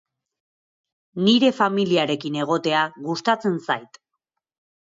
[1.27, 4.01] Nire familiarekin egotea gustatzen zait.